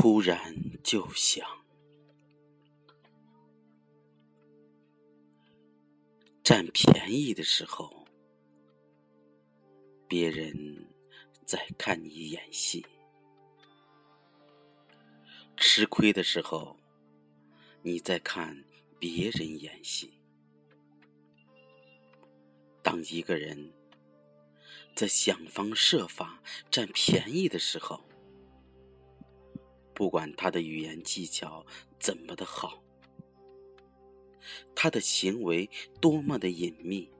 [0.00, 1.46] 突然就想，
[6.42, 8.06] 占便宜的时候，
[10.08, 10.86] 别人
[11.44, 12.82] 在看你演戏；
[15.58, 16.78] 吃亏的时候，
[17.82, 18.64] 你在看
[18.98, 20.14] 别人演戏。
[22.82, 23.70] 当一个人
[24.96, 28.02] 在想方设法占便宜的时候，
[30.00, 31.66] 不管他的语言技巧
[31.98, 32.82] 怎么的好，
[34.74, 35.68] 他的行为
[36.00, 37.10] 多么的隐秘，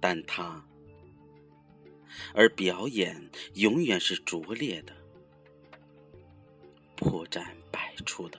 [0.00, 0.64] 但他
[2.32, 4.94] 而表演永远是拙劣的、
[6.94, 8.38] 破绽百出的。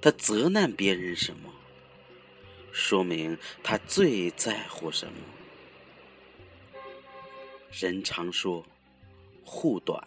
[0.00, 1.52] 他责难别人什么，
[2.72, 5.18] 说明他最在乎什么。
[7.70, 8.64] 人常说，
[9.44, 10.02] 护短。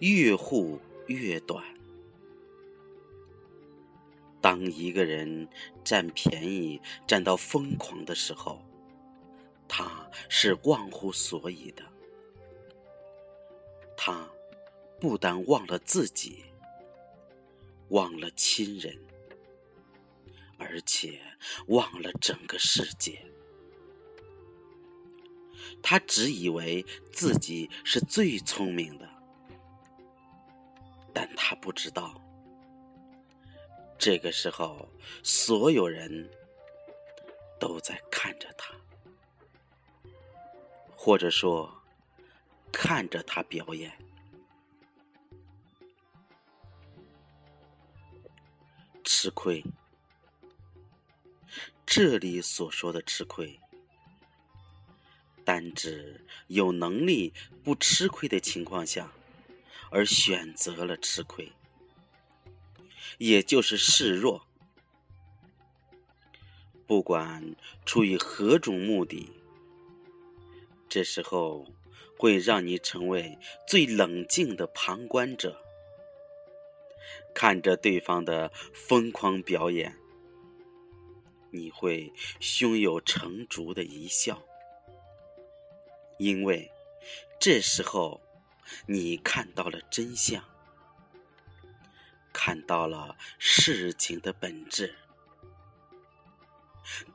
[0.00, 1.64] 越护越短。
[4.40, 5.48] 当一个人
[5.82, 8.62] 占便宜占到疯狂的时候，
[9.66, 11.82] 他是忘乎所以的。
[13.96, 14.28] 他
[15.00, 16.44] 不但忘了自己，
[17.88, 18.96] 忘了亲人，
[20.58, 21.20] 而且
[21.66, 23.20] 忘了整个世界。
[25.82, 29.15] 他只以为自己是最聪明的。
[31.18, 32.14] 但他不知道，
[33.98, 34.86] 这个时候
[35.22, 36.30] 所有人
[37.58, 38.74] 都在看着他，
[40.94, 41.74] 或者说
[42.70, 43.90] 看着他表演。
[49.02, 49.64] 吃亏，
[51.86, 53.58] 这里所说的吃亏，
[55.46, 57.32] 单指有能力
[57.64, 59.10] 不吃亏的情况下。
[59.90, 61.52] 而选择了吃亏，
[63.18, 64.46] 也就是示弱。
[66.86, 67.54] 不管
[67.84, 69.30] 出于何种目的，
[70.88, 71.64] 这时候
[72.18, 75.60] 会让你成为最冷静的旁观者，
[77.34, 79.96] 看着对方的疯狂表演，
[81.50, 84.42] 你会胸有成竹的一笑，
[86.18, 86.70] 因为
[87.38, 88.25] 这时候。
[88.86, 90.44] 你看到了真相，
[92.32, 94.94] 看到了事情的本质，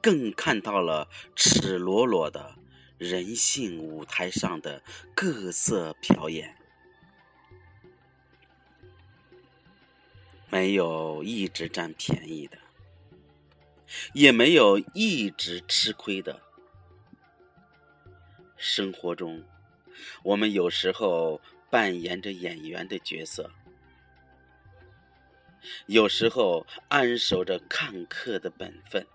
[0.01, 2.55] 更看到了赤裸裸的
[2.97, 4.81] 人性舞台上的
[5.15, 6.57] 各色表演。
[10.49, 12.57] 没有一直占便宜的，
[14.13, 16.41] 也没有一直吃亏的。
[18.57, 19.43] 生活中。
[20.23, 23.49] 我们有时候扮演着演员的角色，
[25.85, 29.05] 有时候安守着看客的本分。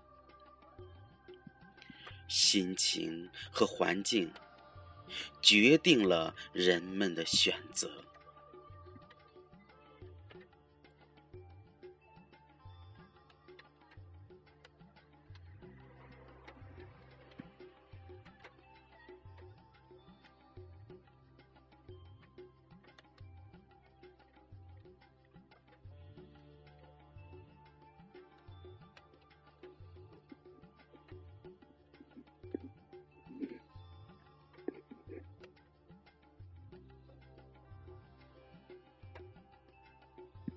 [2.27, 4.29] 心情和环境
[5.41, 7.89] 决定了人们的选择。